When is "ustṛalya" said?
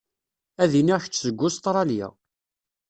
1.47-2.07